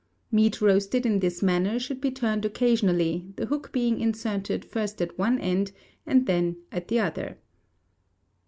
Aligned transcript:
Meat 0.31 0.59
roasted 0.61 1.05
in 1.05 1.19
this 1.19 1.43
manner 1.43 1.77
should 1.77 2.01
be 2.01 2.09
turned 2.09 2.43
occasionally, 2.43 3.27
the 3.35 3.45
hook 3.45 3.71
being 3.71 3.99
inserted 3.99 4.65
first 4.65 4.99
at 4.99 5.15
one 5.19 5.37
end 5.37 5.71
and 6.07 6.25
then 6.25 6.57
at 6.71 6.87
the 6.87 6.99
other. 6.99 7.37